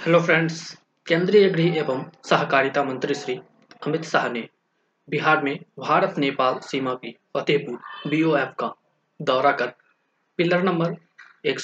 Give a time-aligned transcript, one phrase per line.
[0.00, 3.34] Hello friends केंद्रीय गृह एवं सहकारिता मंत्री श्री
[3.86, 4.48] अमित शाह ने
[5.08, 8.72] बिहार में भारत नेपाल सीमा की फतेहपुर बीओएफ का
[9.22, 9.72] दौरा कर
[10.38, 10.94] पिलर नंबर
[11.44, 11.60] एक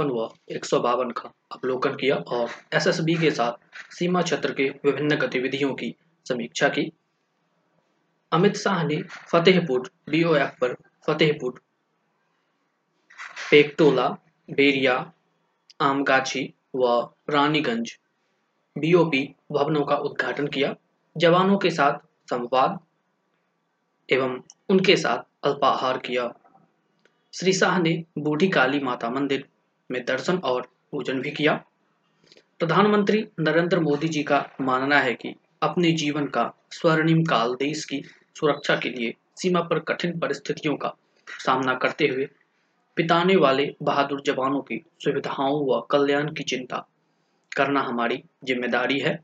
[0.00, 3.52] व एक सौ बावन का अवलोकन किया और एसएसबी के साथ
[3.94, 5.94] सीमा क्षेत्र के विभिन्न गतिविधियों की
[6.26, 6.92] समीक्षा की।
[8.32, 10.76] अमित शाह ने फतेहपुर बीओएफ पर
[11.06, 11.60] फतेहपुर,
[13.50, 14.08] पेकटोला
[14.50, 15.12] बेरिया
[15.80, 17.98] आमगाछी व रानीगंज।
[18.76, 20.74] बीओपी भवनों का उद्घाटन किया,
[21.16, 21.98] जवानों के साथ
[22.30, 22.78] संवाद
[24.08, 26.32] एवं उनके साथ अल्पाहार किया।
[27.32, 29.48] श्री शाह ने बूढ़ी काली माता मंदिर
[29.90, 31.64] में दर्शन और पूजन भी किया।
[32.58, 38.02] प्रधानमंत्री नरेंद्र मोदी जी का मानना है कि अपने जीवन का स्वर्णिम काल देश की
[38.38, 40.94] सुरक्षा के लिए सीमा पर कठिन परिस्थितियों का
[41.28, 42.28] सामना करते हुए
[42.96, 46.86] बिताने वाले बहादुर जवानों की सुविधाओं व कल्याण की चिंता
[47.56, 49.18] करना हमारी ज़िम्मेदारी है।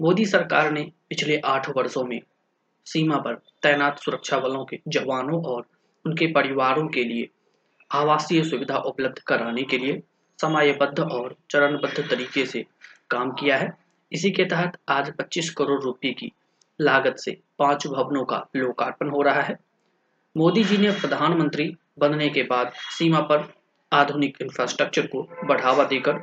[0.00, 2.20] मोदी सरकार ने पिछले आठ वर्षों में
[2.86, 5.66] सीमा पर तैनात सुरक्षा बलों के जवानों और
[6.04, 7.28] उनके परिवारों के लिए
[7.90, 10.02] आवासीय सुविधा उपलब्ध कराने के लिए
[10.38, 12.64] समयबद्ध और चरणबद्ध तरीके से
[13.10, 13.76] काम किया है।
[14.12, 16.32] इसी के तहत आज 25 करोड़ रुपए की
[16.80, 19.58] लागत से पाँच भवनों का लोकार्पण हो रहा है।
[20.36, 23.52] मोदी जी ने प्रधानमंत्री बनने के बाद सीमा पर
[23.92, 26.20] आधुनिक इंफ्रास्ट्रक्चर को बढ़ावा देकर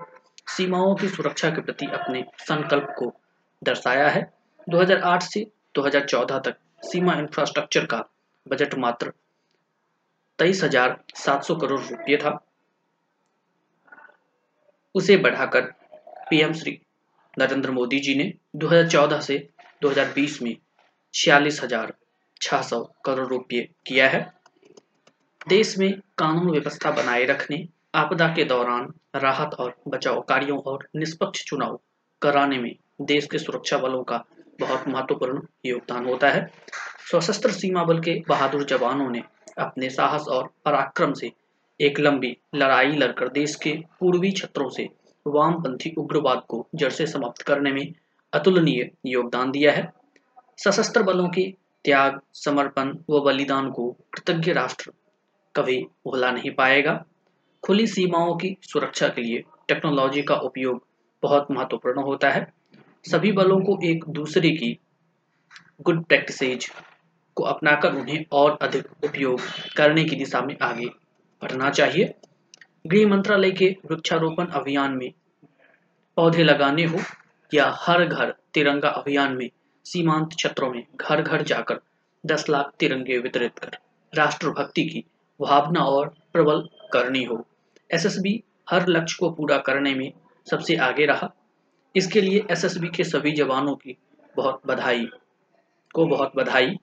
[0.47, 3.11] सीमाओं की सुरक्षा के प्रति अपने संकल्प को
[3.61, 4.21] दर्शाया है।
[4.67, 5.45] 2008 से
[5.75, 8.03] 2014 तक सीमा इंफ्रास्ट्रक्चर का
[8.45, 9.11] बजट मात्र
[10.39, 12.39] तेईस हज़ार सात सौ करोड़ रुपये था।
[14.95, 15.61] उसे बढ़ाकर
[16.29, 16.79] पीएम श्री
[17.39, 19.37] नरेंद्र मोदी जी ने 2014 से
[19.81, 20.55] 2020 में
[21.13, 21.93] छियालीस हज़ार
[22.41, 24.34] छह सौ करोड़ रुपये किया है।
[25.49, 31.43] देश में कानून व्यवस्था बनाए रखने, आपदा के दौरान राहत और बचाव कार्यों और निष्पक्ष
[31.43, 31.79] चुनाव
[32.21, 34.17] कराने में देश के सुरक्षा बलों का
[34.59, 36.51] बहुत महत्वपूर्ण योगदान होता है।
[37.11, 39.23] सशस्त्र सीमा बल के बहादुर जवानों ने
[39.57, 41.31] अपने साहस और पराक्रम से
[41.79, 44.89] एक लंबी लड़ाई लड़कर देश के पूर्वी क्षेत्रों से
[45.27, 47.94] वामपंथी उग्रवाद को जड़ से समाप्त करने में
[48.33, 49.91] अतुलनीय योगदान दिया है।
[50.57, 51.53] सशस्त्र बलों के
[51.85, 54.91] त्याग, समर्पण व बलिदान को कृतज्ञ राष्ट्र
[55.55, 55.77] कभी
[56.07, 57.05] भुला नहीं पाएगा।
[57.63, 60.85] खुली सीमाओं की सुरक्षा के लिए टेक्नोलॉजी का उपयोग
[61.23, 62.53] बहुत महत्वपूर्ण होता है।
[63.05, 64.79] सभी बलों को एक दूसरे की
[65.81, 66.71] गुड प्रैक्टिसेज
[67.35, 69.41] को अपनाकर उन्हें और अधिक उपयोग
[69.77, 70.85] करने की दिशा में आगे
[71.41, 72.13] बढ़ना चाहिए।
[72.88, 75.11] गृह मंत्रालय के वृक्षारोपण अभियान में
[76.17, 76.99] पौधे लगाने हो
[77.53, 79.49] या हर घर तिरंगा अभियान में
[79.85, 81.79] सीमांत क्षेत्रों में घर घर जाकर
[82.25, 83.77] 10 लाख तिरंगे वितरित कर
[84.13, 85.03] राष्ट्रभक्ति की
[85.41, 87.46] भावना और प्रबल करनी हो।
[87.94, 90.12] एसएसबी हर लक्ष्य को पूरा करने में
[90.50, 91.34] सबसे आगे रहा।
[91.96, 93.97] इसके लिए एसएसबी के सभी जवानों की
[94.38, 95.06] बहुत बधाई,
[95.94, 96.75] को बहुत बधाई।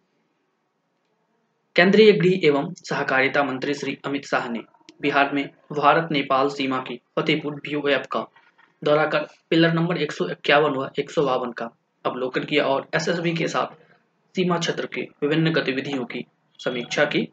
[1.77, 4.61] केंद्रीय गृह एवं सहकारिता मंत्री श्री अमित शाह ने
[5.01, 8.27] बिहार में भारत नेपाल सीमा की फतेहपुर ऐप का
[8.85, 10.12] दौरा कर पिलर नंबर एक
[10.51, 11.71] व एक सौ बावन का
[12.07, 13.67] अवलोकन किया और एसएसबी के साथ
[14.37, 16.25] सीमा क्षेत्र के विभिन्न गतिविधियों की
[16.59, 17.29] समीक्षा की।